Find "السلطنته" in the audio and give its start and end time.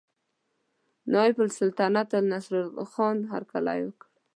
1.45-2.17